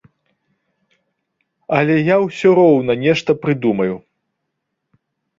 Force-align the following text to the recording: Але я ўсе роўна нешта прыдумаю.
Але 1.79 1.95
я 1.99 2.15
ўсе 2.23 2.49
роўна 2.59 2.95
нешта 3.03 3.35
прыдумаю. 3.43 3.95